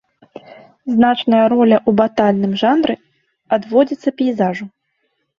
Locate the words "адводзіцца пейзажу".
3.57-4.65